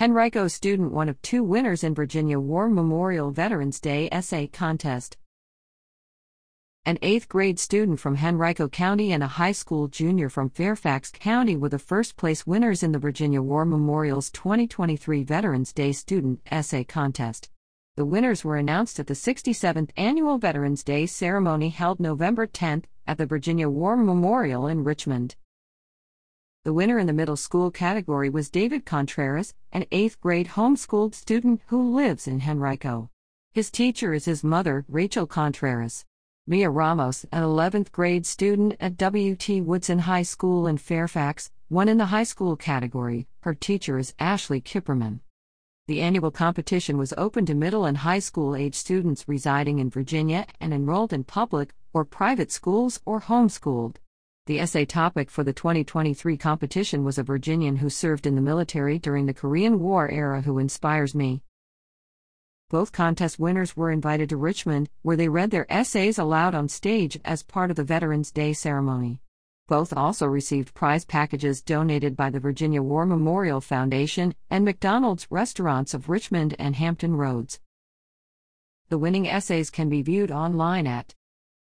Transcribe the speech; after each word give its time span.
Henrico 0.00 0.48
student 0.48 0.90
one 0.90 1.10
of 1.10 1.20
two 1.20 1.44
winners 1.44 1.84
in 1.84 1.94
Virginia 1.94 2.40
War 2.40 2.70
Memorial 2.70 3.30
Veterans 3.30 3.78
Day 3.78 4.08
essay 4.10 4.46
contest. 4.46 5.18
An 6.86 6.98
eighth 7.02 7.28
grade 7.28 7.58
student 7.58 8.00
from 8.00 8.16
Henrico 8.16 8.68
County 8.68 9.12
and 9.12 9.22
a 9.22 9.26
high 9.26 9.52
school 9.52 9.88
junior 9.88 10.30
from 10.30 10.48
Fairfax 10.48 11.10
County 11.10 11.56
were 11.56 11.68
the 11.68 11.78
first 11.78 12.16
place 12.16 12.46
winners 12.46 12.82
in 12.82 12.92
the 12.92 12.98
Virginia 12.98 13.42
War 13.42 13.66
Memorial's 13.66 14.30
2023 14.30 15.24
Veterans 15.24 15.74
Day 15.74 15.92
Student 15.92 16.40
Essay 16.50 16.84
Contest. 16.84 17.50
The 17.96 18.06
winners 18.06 18.42
were 18.42 18.56
announced 18.56 18.98
at 18.98 19.08
the 19.08 19.14
67th 19.14 19.90
Annual 19.98 20.38
Veterans 20.38 20.82
Day 20.82 21.04
ceremony 21.04 21.68
held 21.68 22.00
November 22.00 22.46
10 22.46 22.86
at 23.06 23.18
the 23.18 23.26
Virginia 23.26 23.68
War 23.68 23.98
Memorial 23.98 24.66
in 24.66 24.84
Richmond. 24.84 25.36
The 26.64 26.72
winner 26.72 27.00
in 27.00 27.08
the 27.08 27.12
middle 27.12 27.34
school 27.34 27.72
category 27.72 28.30
was 28.30 28.48
David 28.48 28.86
Contreras, 28.86 29.52
an 29.72 29.84
eighth 29.90 30.20
grade 30.20 30.50
homeschooled 30.50 31.12
student 31.12 31.60
who 31.66 31.92
lives 31.92 32.28
in 32.28 32.42
Henrico. 32.48 33.10
His 33.52 33.68
teacher 33.68 34.14
is 34.14 34.26
his 34.26 34.44
mother, 34.44 34.84
Rachel 34.86 35.26
Contreras. 35.26 36.04
Mia 36.46 36.70
Ramos, 36.70 37.26
an 37.32 37.42
11th 37.42 37.90
grade 37.90 38.24
student 38.26 38.76
at 38.78 38.96
W.T. 38.96 39.60
Woodson 39.60 39.98
High 39.98 40.22
School 40.22 40.68
in 40.68 40.78
Fairfax, 40.78 41.50
won 41.68 41.88
in 41.88 41.98
the 41.98 42.06
high 42.06 42.22
school 42.22 42.54
category. 42.54 43.26
Her 43.40 43.54
teacher 43.54 43.98
is 43.98 44.14
Ashley 44.20 44.60
Kipperman. 44.60 45.18
The 45.88 46.00
annual 46.00 46.30
competition 46.30 46.96
was 46.96 47.12
open 47.18 47.44
to 47.46 47.54
middle 47.54 47.86
and 47.86 47.98
high 47.98 48.20
school 48.20 48.54
age 48.54 48.76
students 48.76 49.26
residing 49.26 49.80
in 49.80 49.90
Virginia 49.90 50.46
and 50.60 50.72
enrolled 50.72 51.12
in 51.12 51.24
public 51.24 51.74
or 51.92 52.04
private 52.04 52.52
schools 52.52 53.00
or 53.04 53.22
homeschooled. 53.22 53.96
The 54.46 54.58
essay 54.58 54.84
topic 54.84 55.30
for 55.30 55.44
the 55.44 55.52
2023 55.52 56.36
competition 56.36 57.04
was 57.04 57.16
a 57.16 57.22
Virginian 57.22 57.76
who 57.76 57.88
served 57.88 58.26
in 58.26 58.34
the 58.34 58.40
military 58.40 58.98
during 58.98 59.26
the 59.26 59.34
Korean 59.34 59.78
War 59.78 60.10
era 60.10 60.40
who 60.42 60.58
inspires 60.58 61.14
me. 61.14 61.44
Both 62.68 62.90
contest 62.90 63.38
winners 63.38 63.76
were 63.76 63.92
invited 63.92 64.30
to 64.30 64.36
Richmond, 64.36 64.90
where 65.02 65.16
they 65.16 65.28
read 65.28 65.52
their 65.52 65.72
essays 65.72 66.18
aloud 66.18 66.56
on 66.56 66.68
stage 66.68 67.20
as 67.24 67.44
part 67.44 67.70
of 67.70 67.76
the 67.76 67.84
Veterans 67.84 68.32
Day 68.32 68.52
ceremony. 68.52 69.20
Both 69.68 69.92
also 69.92 70.26
received 70.26 70.74
prize 70.74 71.04
packages 71.04 71.62
donated 71.62 72.16
by 72.16 72.30
the 72.30 72.40
Virginia 72.40 72.82
War 72.82 73.06
Memorial 73.06 73.60
Foundation 73.60 74.34
and 74.50 74.64
McDonald's 74.64 75.28
Restaurants 75.30 75.94
of 75.94 76.08
Richmond 76.08 76.56
and 76.58 76.74
Hampton 76.74 77.14
Roads. 77.14 77.60
The 78.88 78.98
winning 78.98 79.28
essays 79.28 79.70
can 79.70 79.88
be 79.88 80.02
viewed 80.02 80.32
online 80.32 80.88
at 80.88 81.14